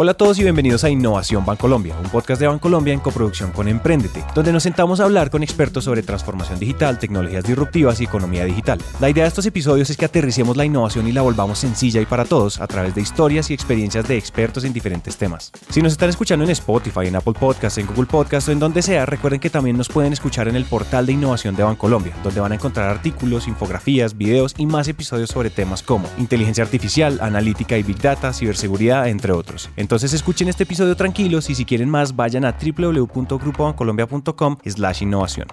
[0.00, 3.66] Hola a todos y bienvenidos a Innovación Bancolombia, un podcast de Bancolombia en coproducción con
[3.66, 8.44] Emprendete, donde nos sentamos a hablar con expertos sobre transformación digital, tecnologías disruptivas y economía
[8.44, 8.78] digital.
[9.00, 12.06] La idea de estos episodios es que aterricemos la innovación y la volvamos sencilla y
[12.06, 15.50] para todos a través de historias y experiencias de expertos en diferentes temas.
[15.68, 18.82] Si nos están escuchando en Spotify, en Apple Podcasts, en Google Podcasts o en donde
[18.82, 22.38] sea, recuerden que también nos pueden escuchar en el portal de innovación de Bancolombia, donde
[22.38, 27.76] van a encontrar artículos, infografías, videos y más episodios sobre temas como inteligencia artificial, analítica
[27.76, 29.68] y big data, ciberseguridad, entre otros.
[29.88, 35.48] Entonces escuchen este episodio tranquilos y si quieren más vayan a www.grupobancolombia.com slash innovación.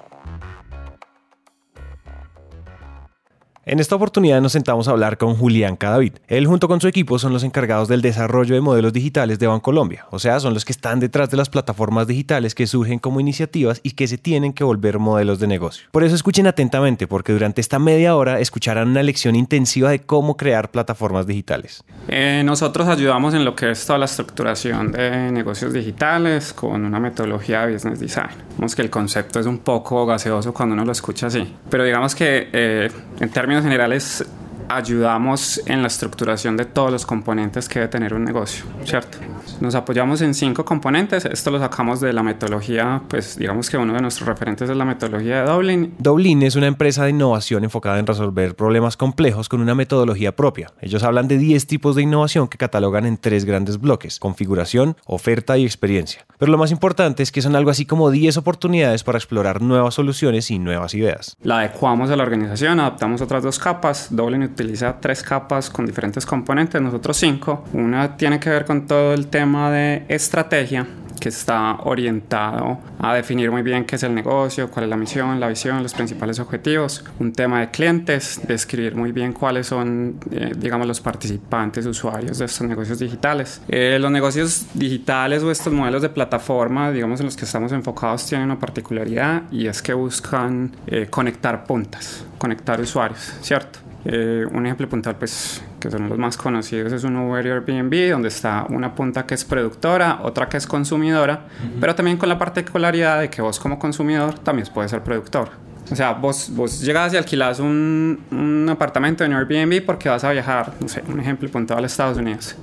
[3.67, 6.13] En esta oportunidad nos sentamos a hablar con Julián Cadavid.
[6.27, 10.05] Él junto con su equipo son los encargados del desarrollo de modelos digitales de Bancolombia,
[10.11, 13.79] o sea, son los que están detrás de las plataformas digitales que surgen como iniciativas
[13.81, 15.87] y que se tienen que volver modelos de negocio.
[15.89, 20.37] Por eso escuchen atentamente, porque durante esta media hora escucharán una lección intensiva de cómo
[20.37, 21.83] crear plataformas digitales.
[22.07, 26.99] Eh, nosotros ayudamos en lo que es toda la estructuración de negocios digitales con una
[26.99, 28.29] metodología de business design.
[28.57, 32.13] Vemos que el concepto es un poco gaseoso cuando uno lo escucha así, pero digamos
[32.13, 34.25] que eh, en términos generales
[34.69, 39.17] ayudamos en la estructuración de todos los componentes que debe tener un negocio, ¿cierto?
[39.61, 43.93] Nos apoyamos en cinco componentes, esto lo sacamos de la metodología, pues digamos que uno
[43.93, 45.95] de nuestros referentes es la metodología de Dublin.
[45.99, 50.71] Dublin es una empresa de innovación enfocada en resolver problemas complejos con una metodología propia.
[50.81, 55.57] Ellos hablan de 10 tipos de innovación que catalogan en tres grandes bloques, configuración, oferta
[55.57, 56.25] y experiencia.
[56.37, 59.93] Pero lo más importante es que son algo así como 10 oportunidades para explorar nuevas
[59.93, 61.37] soluciones y nuevas ideas.
[61.41, 66.25] La adecuamos a la organización, adaptamos otras dos capas, Dublin utiliza tres capas con diferentes
[66.25, 67.65] componentes, nosotros cinco.
[67.73, 70.87] Una tiene que ver con todo el tema de estrategia,
[71.19, 75.39] que está orientado a definir muy bien qué es el negocio, cuál es la misión,
[75.39, 77.03] la visión, los principales objetivos.
[77.19, 82.45] Un tema de clientes, describir muy bien cuáles son, eh, digamos, los participantes, usuarios de
[82.45, 83.61] estos negocios digitales.
[83.67, 88.25] Eh, los negocios digitales o estos modelos de plataforma, digamos, en los que estamos enfocados,
[88.25, 93.84] tienen una particularidad y es que buscan eh, conectar puntas, conectar usuarios, ¿cierto?
[94.07, 98.11] Eh, un ejemplo puntual, pues, que son los más conocidos, es un Uber y Airbnb,
[98.11, 101.47] donde está una punta que es productora, otra que es consumidora,
[101.81, 105.49] pero también con la particularidad de que vos como consumidor también puedes ser productor.
[105.91, 110.31] O sea, vos, vos llegas y alquilas un, un, apartamento en Airbnb porque vas a
[110.31, 112.55] viajar, no sé, un ejemplo puntual a Estados Unidos.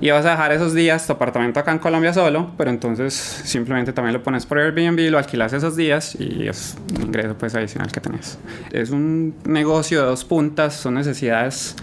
[0.00, 3.92] Y vas a dejar esos días tu apartamento acá en Colombia solo, pero entonces simplemente
[3.92, 7.90] también lo pones por Airbnb, lo alquilas esos días y es un ingreso pues adicional
[7.90, 8.38] que tenés.
[8.70, 11.74] Es un negocio de dos puntas, son necesidades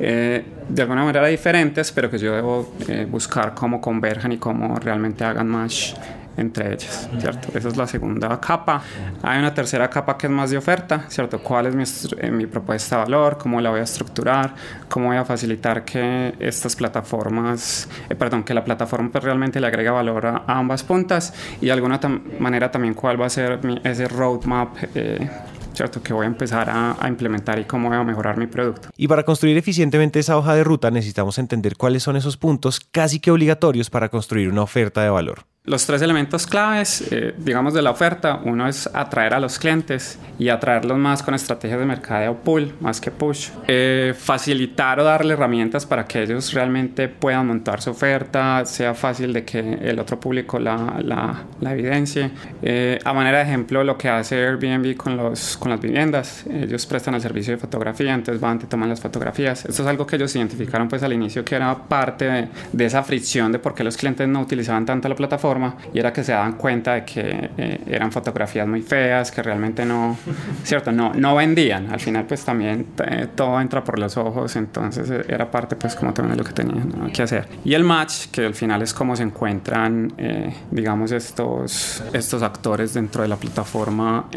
[0.00, 4.76] eh, de alguna manera diferentes, pero que yo debo eh, buscar cómo converjan y cómo
[4.76, 5.94] realmente hagan match
[6.36, 7.48] entre ellas, ¿cierto?
[7.56, 8.82] Esa es la segunda capa.
[9.22, 11.40] Hay una tercera capa que es más de oferta, ¿cierto?
[11.40, 11.84] ¿Cuál es mi,
[12.18, 13.38] eh, mi, propuesta de valor?
[13.38, 14.54] ¿Cómo la voy a estructurar?
[14.88, 19.66] ¿Cómo voy a facilitar que estas plataformas, eh, perdón, que la plataforma pues, realmente le
[19.66, 21.32] agrega valor a, a ambas puntas?
[21.60, 22.00] Y de alguna
[22.38, 25.28] manera también cuál va a ser mi, ese roadmap eh,
[25.76, 26.02] ¿cierto?
[26.02, 28.88] Que voy a empezar a, a, implementar y cómo voy a mejorar mi producto.
[28.96, 33.20] Y para construir eficientemente esa hoja de ruta necesitamos entender cuáles son esos puntos casi
[33.20, 35.44] que obligatorios para construir una oferta de valor.
[35.66, 40.16] Los tres elementos claves, eh, digamos, de la oferta, uno es atraer a los clientes
[40.38, 43.48] y atraerlos más con estrategias de mercadeo pull más que push.
[43.66, 49.32] Eh, facilitar o darle herramientas para que ellos realmente puedan montar su oferta, sea fácil
[49.32, 52.30] de que el otro público la, la, la evidencie.
[52.62, 56.86] Eh, a manera de ejemplo, lo que hace Airbnb con, los, con las viviendas, ellos
[56.86, 59.64] prestan el servicio de fotografía, entonces van, te toman las fotografías.
[59.64, 63.02] Esto es algo que ellos identificaron pues al inicio que era parte de, de esa
[63.02, 65.55] fricción de por qué los clientes no utilizaban tanto la plataforma
[65.92, 69.84] y era que se daban cuenta de que eh, eran fotografías muy feas, que realmente
[69.84, 70.16] no,
[70.64, 71.90] cierto, no, no vendían.
[71.90, 75.94] Al final pues también eh, todo entra por los ojos, entonces eh, era parte pues
[75.94, 77.12] como también de lo que tenían ¿no?
[77.12, 77.48] que hacer.
[77.64, 82.94] Y el match, que al final es como se encuentran, eh, digamos, estos, estos actores
[82.94, 84.28] dentro de la plataforma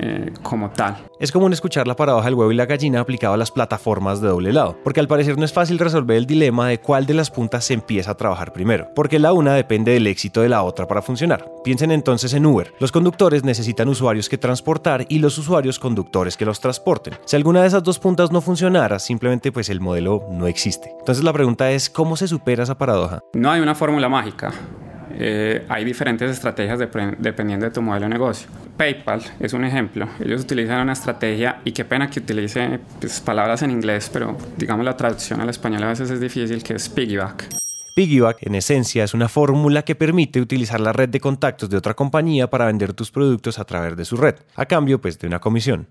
[0.42, 1.09] como tal.
[1.20, 4.30] Es común escuchar la paradoja del huevo y la gallina aplicado a las plataformas de
[4.30, 7.30] doble lado, porque al parecer no es fácil resolver el dilema de cuál de las
[7.30, 10.88] puntas se empieza a trabajar primero, porque la una depende del éxito de la otra
[10.88, 11.52] para funcionar.
[11.62, 12.74] Piensen entonces en Uber.
[12.80, 17.16] Los conductores necesitan usuarios que transportar y los usuarios conductores que los transporten.
[17.26, 20.96] Si alguna de esas dos puntas no funcionara, simplemente pues el modelo no existe.
[21.00, 23.20] Entonces la pregunta es, ¿cómo se supera esa paradoja?
[23.34, 24.54] No hay una fórmula mágica.
[25.12, 28.50] Eh, hay diferentes estrategias de, dependiendo de tu modelo de negocio.
[28.78, 30.08] PayPal es un ejemplo.
[30.20, 34.86] Ellos utilizan una estrategia y qué pena que utilice pues, palabras en inglés, pero digamos
[34.86, 37.60] la traducción al español a veces es difícil, que es piggyback.
[37.94, 41.94] Piggyback, en esencia, es una fórmula que permite utilizar la red de contactos de otra
[41.94, 45.40] compañía para vender tus productos a través de su red, a cambio pues de una
[45.40, 45.88] comisión.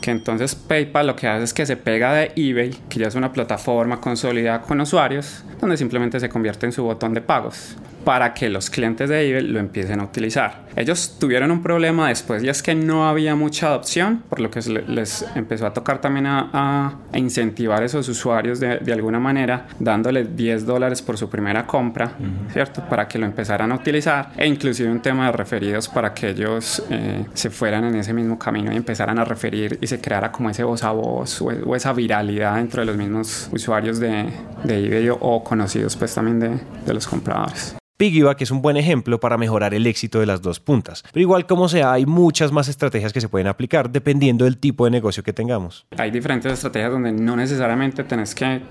[0.00, 3.14] Que entonces PayPal lo que hace es que se pega de eBay, que ya es
[3.14, 7.76] una plataforma consolidada con usuarios, donde simplemente se convierte en su botón de pagos
[8.08, 10.68] para que los clientes de eBay lo empiecen a utilizar.
[10.76, 14.60] Ellos tuvieron un problema después y es que no había mucha adopción, por lo que
[14.86, 20.64] les empezó a tocar también a, incentivar a esos usuarios de, alguna manera, dándoles 10
[20.64, 22.12] dólares por su primera compra,
[22.52, 22.82] ¿cierto?
[22.88, 26.82] Para que lo empezaran a utilizar e inclusive un tema de referidos para que ellos
[26.90, 30.50] eh, se fueran en ese mismo camino y empezaran a referir y se creara como
[30.50, 34.30] ese voz a voz o, esa viralidad dentro de los mismos usuarios de,
[34.64, 37.78] de eBay o conocidos pues también de, de los compradores.
[37.98, 41.02] Piggyback es un buen ejemplo para mejorar el éxito de las dos puntas.
[41.12, 44.84] Pero igual como sea, hay muchas más estrategias que se pueden aplicar dependiendo del tipo
[44.84, 45.84] de negocio que tengamos.
[45.96, 48.62] Hay diferentes estrategias donde no necesariamente tenés que,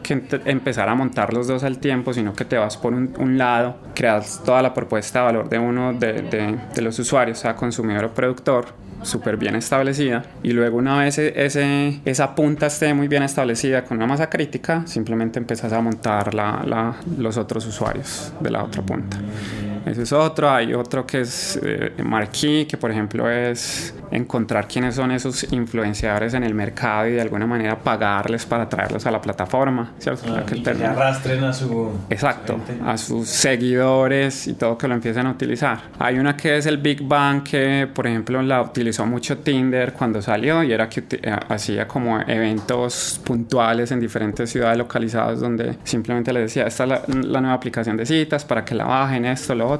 [0.45, 4.41] empezar a montar los dos al tiempo, sino que te vas por un, lado, creas
[4.45, 6.21] toda la propuesta de valor de uno de,
[6.73, 11.45] de los usuarios, sea consumidor o productor, súper bien establecida y luego una vez e-,
[11.45, 16.33] ese, esa punta esté muy bien establecida con una masa crítica, simplemente empiezas a montar
[16.33, 19.17] la, la, los otros usuarios de la otra punta.
[19.87, 20.49] Ese es otro.
[20.49, 26.33] Hay otro que es eh, Marquee, que por ejemplo es encontrar quiénes son esos influenciadores
[26.33, 30.23] en el mercado y de alguna manera pagarles para traerlos a la plataforma, ¿cierto?
[30.35, 31.91] Ah, que, que arrastren a su...
[32.09, 35.79] Exacto, a sus seguidores y todo que lo empiecen a utilizar.
[35.99, 40.21] Hay una que es el Big Bang que, por ejemplo, la utilizó mucho Tinder cuando
[40.21, 46.31] salió y era que eh, hacía como eventos puntuales en diferentes ciudades localizadas donde simplemente
[46.33, 49.55] les decía, esta es la, la nueva aplicación de citas para que la bajen, esto,
[49.55, 49.76] lo otro,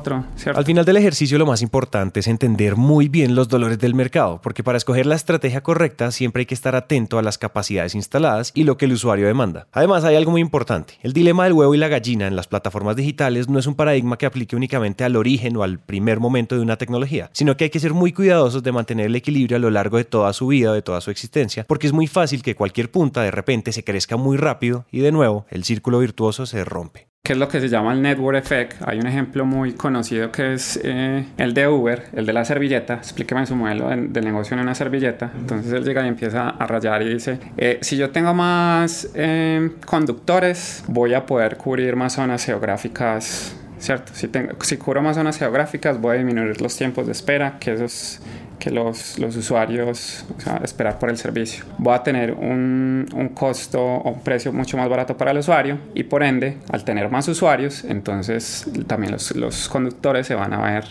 [0.56, 4.40] Al final del ejercicio lo más importante es entender muy bien los dolores del mercado
[4.42, 8.52] porque para escoger la estrategia correcta siempre hay que estar atento a las capacidades instaladas
[8.54, 9.68] y lo que el usuario demanda.
[9.72, 10.96] Además, hay algo muy importante.
[11.02, 14.18] El dilema del huevo y la gallina en las plataformas digitales no es un paradigma
[14.18, 17.70] que aplique únicamente al origen o al primer momento de una tecnología, sino que hay
[17.70, 20.68] que ser muy cuidadosos de mantener el equilibrio a lo largo de toda su vida
[20.74, 24.18] de toda su existencia, porque es muy fácil que cualquier punta de repente se crezca
[24.18, 27.68] muy rápido y de nuevo el círculo virtuoso se rompe que es lo que se
[27.68, 28.82] llama el network effect.
[28.88, 32.94] Hay un ejemplo muy conocido que es eh, el de Uber, el de la servilleta.
[32.94, 35.30] Explíqueme su modelo de, negocio en una servilleta.
[35.38, 39.72] Entonces él llega y empieza a rayar y dice, eh, si yo tengo más eh,
[39.86, 44.14] conductores, voy a poder cubrir más zonas geográficas ¿cierto?
[44.16, 47.74] Si, tengo, si cubro más zonas geográficas, voy a disminuir los tiempos de espera, que
[47.74, 48.22] esos
[48.60, 51.66] que los, los usuarios, o sea, esperar por el servicio.
[51.78, 55.78] Voy a tener un, un, costo o un precio mucho más barato para el usuario
[55.94, 60.62] y por ende, al tener más usuarios, entonces también los, los conductores se van a
[60.62, 60.86] ver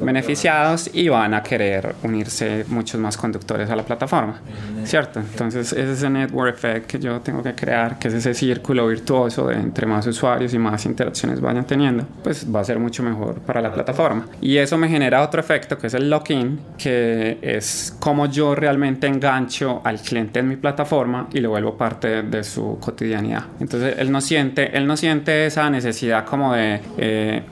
[0.00, 4.40] beneficiados, y van a querer unirse muchos más conductores a la plataforma,
[4.84, 5.20] ¿cierto?
[5.20, 8.86] Entonces ese es el network effect que yo tengo que crear, que es ese círculo
[8.88, 13.02] virtuoso de entre más usuarios y más interacciones vayan teniendo, pues va a ser mucho
[13.02, 14.26] mejor para la plataforma.
[14.40, 19.06] Y eso me genera otro efecto que es el lock-in, que es como yo realmente
[19.06, 23.44] engancho al cliente en mi plataforma y lo vuelvo parte de su cotidianidad.
[23.60, 27.42] Entonces él no siente, él no siente esa necesidad como de eh,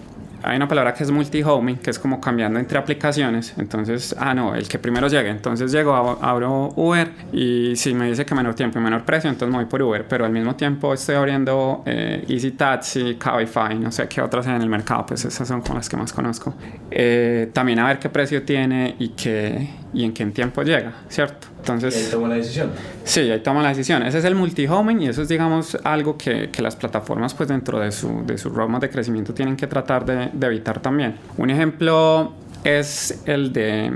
[0.43, 3.55] hay una palabra que es multi-homing, que es como cambiando entre aplicaciones.
[3.59, 5.31] Entonces, ah, no, el que primero llegue.
[5.31, 9.51] Entonces llego, abro Uber y si me dice que menor tiempo y menor precio, entonces
[9.51, 10.07] me voy por Uber.
[10.09, 14.57] Pero al mismo tiempo estoy abriendo eh, Easy Taxi, Cabify, no sé qué otras hay
[14.57, 16.55] en el mercado, pues esas son como las que más conozco.
[16.91, 21.49] Eh, también a ver qué precio tiene y, qué, y en qué tiempo llega, ¿cierto?
[21.67, 22.71] Entonces, y ahí toma la decisión.
[23.03, 24.03] Sí, ahí toma la decisión.
[24.05, 27.81] Ese es el multi-homing y eso es, digamos, algo que, que, las plataformas, pues dentro
[27.81, 31.17] de su, de su roadmap de crecimiento, tienen que tratar de, de, evitar también.
[31.37, 32.33] Un ejemplo
[32.63, 33.93] es el de,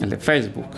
[0.00, 0.68] el de Facebook.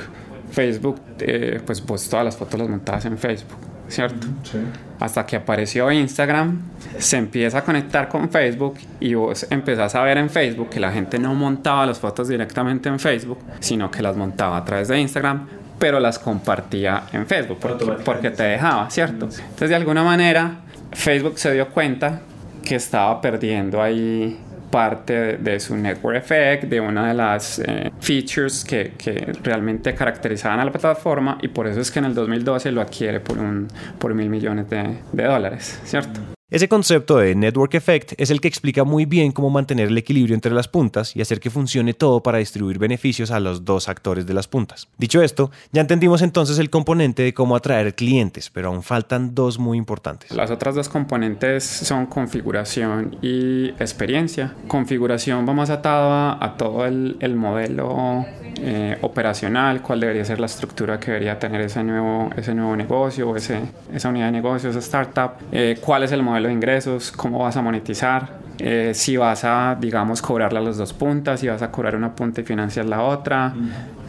[0.52, 4.26] Facebook, eh, pues vos todas las fotos las montabas en Facebook, ¿cierto?
[4.44, 4.58] Sí.
[5.00, 6.60] Hasta que apareció Instagram,
[6.98, 10.90] se empieza a conectar con Facebook y vos empezás a ver en Facebook que la
[10.90, 14.98] gente no montaba las fotos directamente en Facebook, sino que las montaba a través de
[15.00, 15.46] Instagram
[15.78, 17.58] pero las compartía en Facebook
[18.04, 19.26] porque, te dejaba, ¿cierto?
[19.26, 20.56] Entonces de alguna manera
[20.92, 22.20] Facebook se dio cuenta
[22.64, 24.38] que estaba perdiendo ahí
[24.70, 30.60] parte de, su network effect, de una de las eh, features que, que, realmente caracterizaban
[30.60, 33.68] a la plataforma y por eso es que en el 2012 lo adquiere por, un,
[33.98, 36.37] por mil millones de, de dólares, ¿cierto?
[36.50, 40.34] Ese concepto de network effect es el que explica muy bien cómo mantener el equilibrio
[40.34, 44.24] entre las puntas y hacer que funcione todo para distribuir beneficios a los dos actores
[44.24, 44.88] de las puntas.
[44.96, 49.58] Dicho esto, ya entendimos entonces el componente de cómo atraer clientes, pero aún faltan dos
[49.58, 50.30] muy importantes.
[50.30, 54.54] Las otras dos componentes son configuración y experiencia.
[54.68, 58.24] Configuración va más atada a, todo el, el modelo
[58.60, 63.36] eh, operacional, cuál debería ser la estructura que debería tener ese nuevo, ese nuevo negocio,
[63.36, 63.60] ese,
[63.92, 67.56] esa unidad de negocio, esa startup, eh, cuál es el modelo de ingresos, cómo vas
[67.56, 71.70] a monetizar, eh, si vas a, digamos, cobrarle a las dos puntas, si vas a
[71.70, 73.54] cobrar una punta y financiar la otra,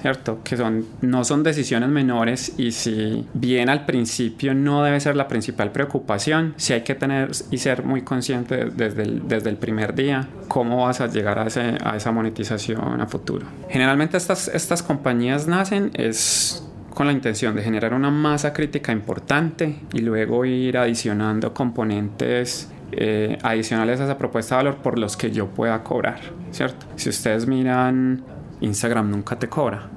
[0.01, 0.39] ¿cierto?
[0.43, 5.27] Que son, no son decisiones menores y si bien al principio no debe ser la
[5.27, 9.93] principal preocupación, sí hay que tener y ser muy consciente desde el, desde el primer
[9.93, 13.45] día cómo vas a llegar a, ese, a esa monetización a futuro.
[13.69, 16.65] Generalmente estas, estas compañías nacen es
[16.99, 23.37] con la intención de generar una masa crítica importante y luego ir adicionando componentes eh,
[23.41, 26.19] adicionales a esa propuesta de valor por los que yo pueda cobrar,
[26.51, 26.87] ¿cierto?
[26.97, 28.21] Si ustedes miran,
[28.59, 29.89] Instagram nunca te cobra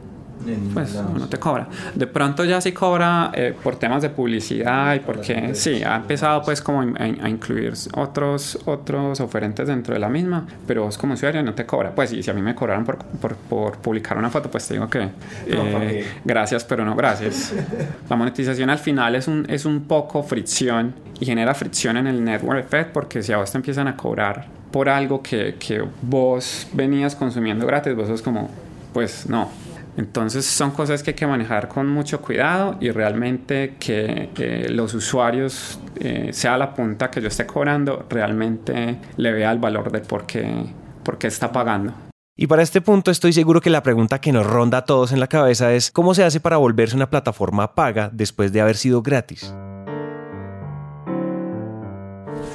[0.75, 1.68] pues no te cobra.
[1.94, 6.42] De pronto ya sí cobra eh, por temas de publicidad y porque sí, ha empezado
[6.42, 11.42] pues como a, incluir otros, otros oferentes dentro de la misma, pero vos como usuario
[11.42, 11.94] no te cobra.
[11.94, 14.75] Pues y si a mí me cobraron por, por, por publicar una foto, pues te
[14.75, 15.08] digo que
[15.46, 17.54] eh, gracias, pero no gracias.
[18.08, 22.25] La monetización al final es un, es un poco fricción y genera fricción en el
[22.25, 26.66] network effect porque si a vos te empiezan a cobrar por algo que, que vos
[26.72, 28.49] venías consumiendo gratis, vos sos como,
[28.92, 29.50] pues no,
[29.96, 34.94] entonces son cosas que hay que manejar con mucho cuidado y realmente que eh, los
[34.94, 40.00] usuarios, eh, sea la punta que yo esté cobrando, realmente le vea el valor de
[40.00, 40.66] por qué,
[41.04, 41.92] por qué está pagando.
[42.34, 45.20] Y para este punto estoy seguro que la pregunta que nos ronda a todos en
[45.20, 49.02] la cabeza es ¿cómo se hace para volverse una plataforma paga después de haber sido
[49.02, 49.54] gratis?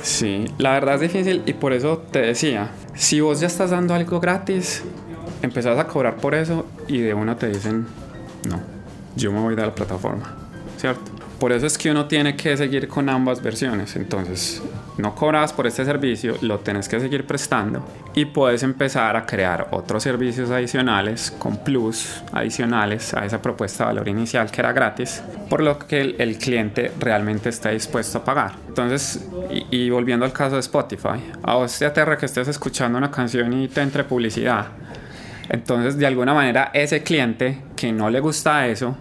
[0.02, 3.94] Sí, la verdad es difícil y por eso te decía, si vos ya estás dando
[3.94, 4.84] algo gratis,
[5.42, 7.86] empezás a cobrar por eso y de una te dicen,
[8.48, 8.60] no,
[9.16, 10.36] yo me voy de la plataforma,
[10.78, 11.18] ¿cierto?
[11.40, 13.96] Por eso es que uno tiene que seguir con ambas versiones.
[13.96, 14.60] Entonces,
[14.98, 19.68] no cobras por este servicio, lo tienes que seguir prestando y puedes empezar a crear
[19.70, 25.22] otros servicios adicionales con plus adicionales a esa propuesta de valor inicial que era gratis,
[25.48, 28.54] por lo que el, cliente realmente está dispuesto a pagar.
[28.68, 32.98] Entonces, y, y volviendo al caso de Spotify, a vos te aterra que estés escuchando
[32.98, 34.70] una canción y te entre publicidad
[35.50, 38.96] entonces, de alguna manera, ese cliente que no le gusta eso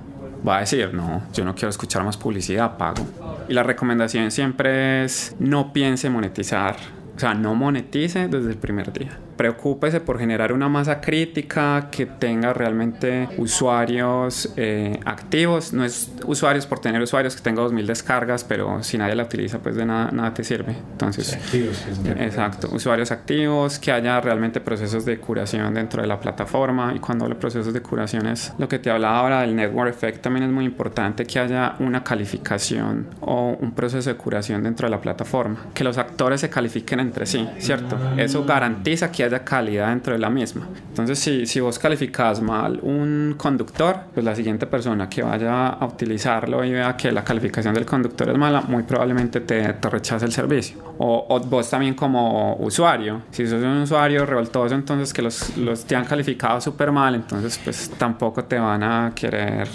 [0.47, 3.07] va a decir, no, yo no quiero escuchar más publicidad, pago.
[3.49, 6.76] Y la recomendación siempre es no piense monetizar,
[7.17, 12.07] o sea, no monetice desde el primer día preocúpese por generar una masa crítica que
[12.07, 15.73] tenga realmente usuarios eh, activos.
[15.73, 19.59] No es usuarios por tener usuarios que tenga 2000 descargas, pero si nadie la utiliza,
[19.59, 20.76] pues de nada, nada te sirve.
[20.93, 21.85] Entonces, activos,
[22.19, 26.93] exacto, usuarios activos, que haya realmente procesos de curación dentro de la plataforma.
[26.95, 29.90] Y cuando hablo de procesos de curación es lo que te hablaba ahora del network
[29.90, 34.87] effect, también es muy importante que haya una calificación o un proceso de curación dentro
[34.87, 37.99] de la plataforma, que los actores se califiquen entre sí, ¿cierto?
[38.16, 40.66] Eso garantiza que haya calidad dentro de la misma.
[40.88, 45.85] Entonces, si, si vos calificas mal un conductor, pues la siguiente persona que vaya a
[45.85, 50.25] utilizarlo y vea que la calificación del conductor es mala, muy probablemente te, te rechace
[50.25, 50.78] el servicio.
[50.99, 55.85] O, o, vos también como usuario, si sos un usuario revoltoso, entonces que los, los
[55.85, 59.68] te han calificado súper mal, entonces pues tampoco te van a querer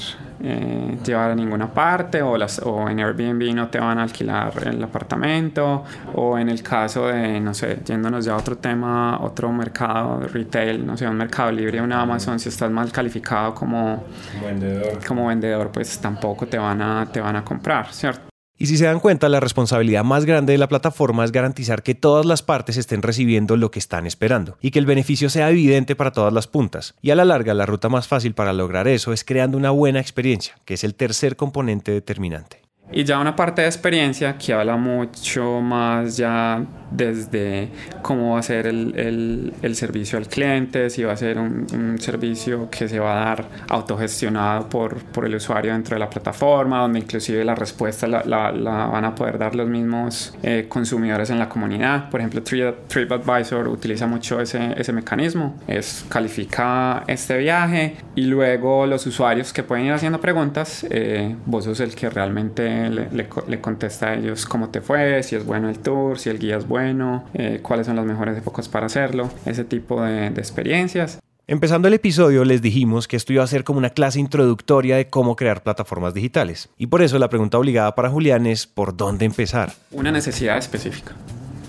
[0.44, 4.54] eh, llevar a ninguna parte o, las, o en Airbnb no te van a alquilar
[4.66, 5.84] el apartamento
[6.16, 10.28] o en el caso de, no sé, yéndonos ya a otro tema, otro mercado de
[10.28, 14.04] retail, no sé, un mercado libre, un Amazon, si estás mal calificado como
[14.44, 18.31] vendedor, como vendedor pues tampoco te van a, te van a comprar, ¿cierto?
[18.62, 21.96] Y si se dan cuenta, la responsabilidad más grande de la plataforma es garantizar que
[21.96, 25.96] todas las partes estén recibiendo lo que están esperando y que el beneficio sea evidente
[25.96, 26.94] para todas las puntas.
[27.02, 30.00] Y a la larga, la ruta más fácil para lograr eso es creando una buena
[30.00, 32.61] experiencia, que es el tercer componente determinante.
[32.92, 37.70] Y ya una parte de experiencia que habla mucho más ya desde
[38.02, 41.66] cómo va a ser el, el, el, servicio al cliente, si va a ser un,
[41.74, 46.10] un, servicio que se va a dar autogestionado por, por, el usuario dentro de la
[46.10, 50.66] plataforma, donde inclusive la respuesta la, la, la van a poder dar los mismos eh,
[50.68, 52.10] consumidores en la comunidad.
[52.10, 59.08] Por ejemplo, TripAdvisor utiliza mucho ese, ese mecanismo, es califica este viaje y luego los
[59.08, 63.62] usuarios que pueden ir haciendo preguntas, eh, vos sos el que realmente le, le, le
[63.62, 66.68] contesta a ellos cómo te fue, si es bueno el tour, si el guía es
[66.68, 71.20] bueno bueno, eh, cuáles son las mejores épocas para hacerlo, ese tipo de, de experiencias.
[71.46, 75.10] Empezando el episodio les dijimos que esto iba a ser como una clase introductoria de
[75.10, 76.70] cómo crear plataformas digitales.
[76.78, 79.74] Y por eso la pregunta obligada para Julián es ¿por dónde empezar?
[79.92, 81.12] Una necesidad específica.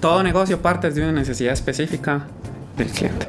[0.01, 2.27] Todo negocio parte de una necesidad específica
[2.77, 3.27] del cliente.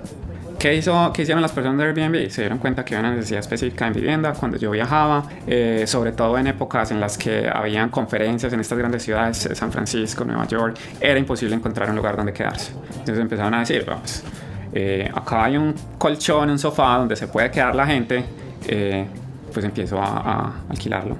[0.64, 2.30] ¿Qué, hizo, ¿Qué hicieron las personas de Airbnb?
[2.30, 6.14] Se dieron cuenta que había una necesidad específica en vivienda cuando yo viajaba, eh, sobre
[6.14, 10.24] todo en épocas en las que habían conferencias en estas grandes ciudades, eh, San Francisco,
[10.24, 12.72] Nueva York, era imposible encontrar un lugar donde quedarse.
[12.92, 14.24] Entonces empezaron a decir, vamos,
[14.72, 18.24] eh, acá hay un colchón, un sofá donde se puede quedar la gente,
[18.66, 19.06] eh,
[19.52, 21.18] pues empiezo a, a alquilarlo,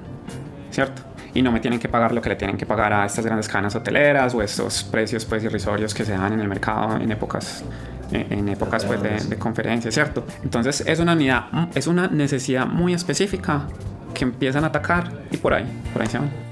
[0.70, 1.02] ¿cierto?
[1.34, 3.48] y no me tienen que pagar lo que le tienen que pagar a estas grandes
[3.48, 7.64] cadenas hoteleras o estos precios pues irrisorios que se dan en el mercado en épocas
[8.12, 10.24] en, épocas pues, de, de conferencias, ¿cierto?
[10.42, 13.66] Entonces es una, unidad, es una necesidad muy específica
[14.14, 16.43] que empiezan a atacar y por ahí, por ahí se van.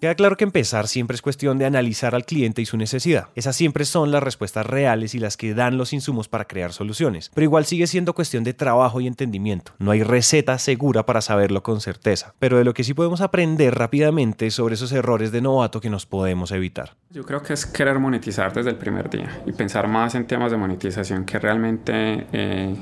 [0.00, 3.28] Queda claro que empezar siempre es cuestión de analizar al cliente y su necesidad.
[3.34, 7.30] Esas siempre son las respuestas reales y las que dan los insumos para crear soluciones.
[7.34, 9.72] Pero igual sigue siendo cuestión de trabajo y entendimiento.
[9.78, 12.32] No hay receta segura para saberlo con certeza.
[12.38, 16.06] Pero de lo que sí podemos aprender rápidamente sobre esos errores de novato que nos
[16.06, 16.96] podemos evitar.
[17.10, 20.50] Yo creo que es querer monetizar desde el primer día y pensar más en temas
[20.50, 22.74] de monetización que realmente eh,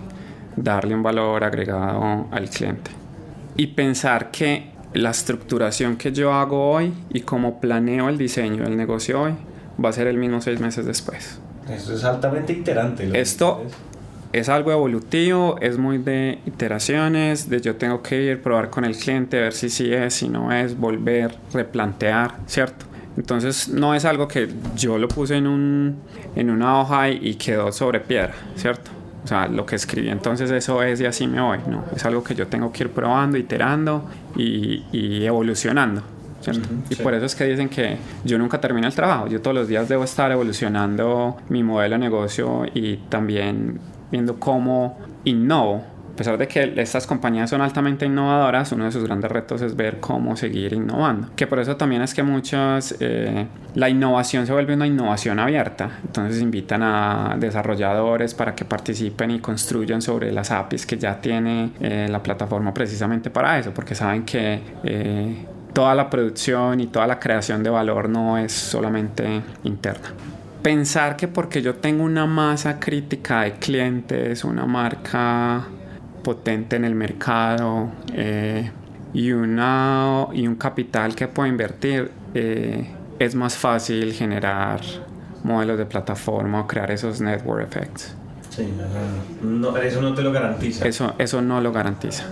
[0.55, 2.93] darle un valor agregado al cliente.
[3.57, 8.77] Y pensar que la estructuración que yo hago hoy y cómo planeo el diseño del
[8.77, 9.33] negocio hoy
[9.83, 11.41] va a ser el mismo seis meses después.
[11.71, 13.09] Eso es altamente iterante.
[13.19, 13.63] Esto
[14.33, 18.97] es algo evolutivo, es muy de iteraciones, de yo tengo que ir, probar con el
[18.97, 22.87] cliente, ver si sí es, si no es, volver, replantear, ¿cierto?
[23.17, 25.97] Entonces no es algo que yo lo puse en, un,
[26.37, 28.91] en una hoja y quedó sobre piedra, ¿cierto?
[29.25, 31.85] O sea, lo que escribí entonces eso es y así me voy, ¿no?
[31.95, 36.03] Es algo que yo tengo que ir probando, iterando y, y evolucionando.
[36.41, 36.69] ¿cierto?
[36.89, 39.67] y por eso es que dicen que yo nunca termino el trabajo, yo todos los
[39.67, 43.81] días debo estar evolucionando mi modelo de negocio y también
[44.13, 45.85] viendo cómo innovo
[46.19, 50.01] pesar de que estas compañías son altamente innovadoras, uno de sus grandes retos es ver
[50.01, 51.31] cómo seguir innovando.
[51.37, 56.01] Que por eso también es que muchas, eh, la innovación se vuelve una innovación abierta.
[56.05, 61.71] Entonces invitan a desarrolladores para que participen y construyan sobre las APIs que ya tiene
[61.81, 64.61] eh, la plataforma precisamente para eso, porque saben que...
[64.85, 70.09] Eh, toda la producción y toda la creación de valor no es solamente interna
[70.63, 75.67] pensar que porque yo tengo una masa crítica de clientes, una marca
[76.29, 78.71] potente en el mercado eh,
[79.15, 82.87] y, una, y un capital que puedo invertir, eh,
[83.19, 84.83] es más fácil generar
[85.43, 88.15] modelos de plataforma o crear esos network effects.
[88.51, 88.69] Sí,
[89.43, 90.87] no, eso no te lo garantiza.
[90.87, 92.25] Eso, eso no lo garantiza.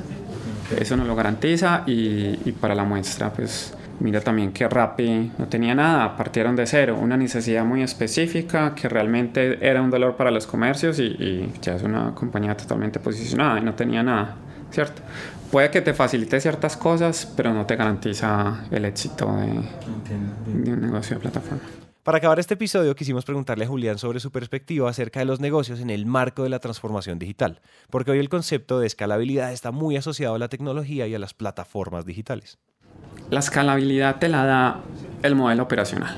[0.78, 5.48] Eso no lo garantiza y, y para la muestra, pues Mira también que Rappi no
[5.48, 10.30] tenía nada, partieron de cero, una necesidad muy específica que realmente era un dolor para
[10.30, 14.36] los comercios y, ya es una compañía totalmente posicionada y no tenía nada,
[14.70, 15.02] ¿cierto?
[15.50, 20.80] Puede que te facilite ciertas cosas, pero no te garantiza el éxito de, de un
[20.80, 21.62] negocio de plataforma.
[22.06, 25.80] Para acabar este episodio quisimos preguntarle a Julián sobre su perspectiva acerca de los negocios
[25.80, 29.96] en el marco de la transformación digital, porque hoy el concepto de escalabilidad está muy
[29.96, 32.58] asociado a la tecnología y a las plataformas digitales.
[33.30, 34.80] La escalabilidad te la da
[35.22, 36.16] el modelo operacional.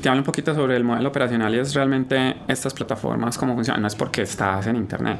[0.00, 3.82] Te hablo un poquito sobre el modelo operacional y es realmente estas plataformas, cómo funcionan.
[3.82, 5.18] No es porque estás en Internet,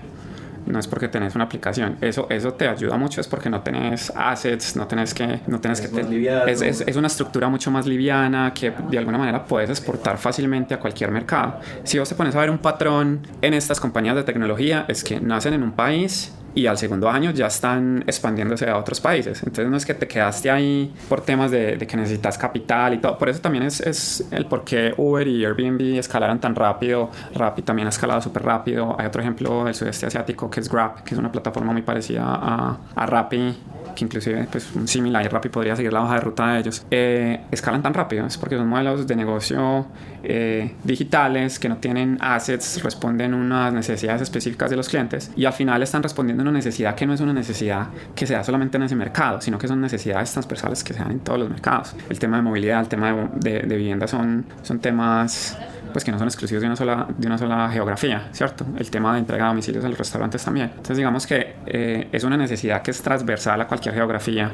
[0.66, 1.96] no es porque tenés una aplicación.
[2.00, 5.40] Eso, eso te ayuda mucho, es porque no tenés assets, no tenés que...
[5.46, 9.18] No tenés es, que es, es, es, una estructura mucho más liviana que de alguna
[9.18, 11.60] manera puedes exportar fácilmente a cualquier mercado.
[11.82, 15.20] Si vos te pones a ver un patrón en estas compañías de tecnología, es que
[15.20, 19.42] nacen en un país y al segundo año ya están expandiéndose a otros países.
[19.42, 23.18] Entonces no es que te quedaste ahí por temas de, que necesitas capital y todo.
[23.18, 27.10] Por eso también es, es, el por qué Uber y Airbnb escalaron tan rápido.
[27.34, 28.94] Rappi también ha escalado súper rápido.
[28.98, 32.22] Hay otro ejemplo del sudeste asiático que es Grab, que es una plataforma muy parecida
[32.24, 33.56] a, a Rappi
[33.94, 37.40] que inclusive pues similar y rápido podría seguir la hoja de ruta de ellos, eh,
[37.50, 39.86] escalan tan rápido, es porque son modelos de negocio
[40.22, 45.52] eh, digitales que no tienen assets, responden unas necesidades específicas de los clientes y al
[45.52, 48.76] final están respondiendo a una necesidad que no es una necesidad que se da solamente
[48.76, 51.94] en ese mercado, sino que son necesidades transversales que se dan en todos los mercados.
[52.08, 55.56] El tema de movilidad, el tema de, de vivienda son, son temas
[55.94, 58.66] pues que no son exclusivos de una sola, de una sola geografía, ¿cierto?
[58.76, 60.66] El tema de entrega a domicilios en los restaurantes también.
[60.70, 64.50] Entonces digamos que eh, es una necesidad que es transversal a cualquier geografía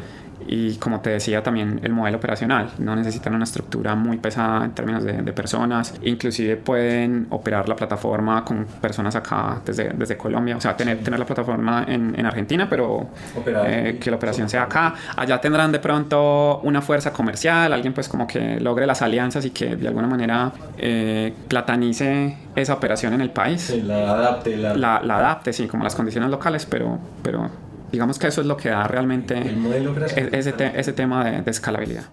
[0.47, 4.73] y como te decía también el modelo operacional no necesitan una estructura muy pesada en
[4.73, 10.61] términos de, personas inclusive pueden operar la plataforma con personas acá desde, desde Colombia o
[10.61, 13.09] sea tener, tener la plataforma en, en Argentina pero
[13.47, 14.95] eh, que la operación sea acá.
[15.17, 19.51] Allá tendrán de pronto una fuerza comercial alguien pues como que logre las alianzas y
[19.51, 23.75] que de alguna manera eh, platanice esa operación en el país.
[23.85, 24.77] La adapte la...
[24.77, 27.51] La, la adapte sí como las condiciones locales pero pero
[27.93, 32.05] Digamos que eso es lo que da realmente e-, ese, ese, tema de, de escalabilidad.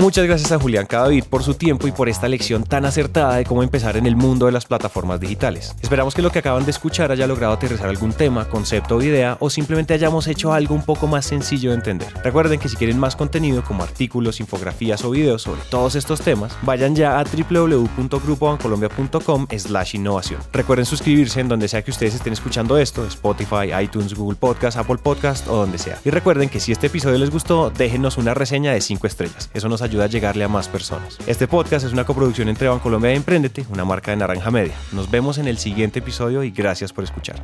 [0.00, 3.44] Muchas gracias a Julián Cadavid por su tiempo y por esta lección tan acertada de
[3.44, 5.76] cómo empezar en el mundo de las plataformas digitales.
[5.82, 9.36] Esperamos que lo que acaban de escuchar haya logrado aterrizar algún tema, concepto o idea
[9.40, 12.08] o simplemente hayamos hecho algo un poco más sencillo de entender.
[12.24, 16.56] Recuerden que si quieren más contenido como artículos, infografías o videos sobre todos estos temas,
[16.62, 20.40] vayan ya a www.grupobancolombia.com slash innovación.
[20.50, 24.96] Recuerden suscribirse en donde sea que ustedes estén escuchando esto, Spotify, iTunes, Google Podcast, Apple
[24.96, 25.98] Podcast o donde sea.
[26.06, 29.50] Y recuerden que si este episodio les gustó, déjenos una reseña de 5 estrellas.
[29.52, 31.18] Eso nos ayuda a llegarle a más personas.
[31.26, 34.74] Este podcast es una coproducción entre Bancolombia y Emprendete, una marca de Naranja Media.
[34.92, 37.42] Nos vemos en el siguiente episodio y gracias por escuchar.